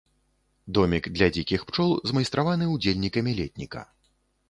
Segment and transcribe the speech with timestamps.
[0.77, 3.89] Домік для дзікіх пчол, змайстраваны ўдзельнікамі летніка.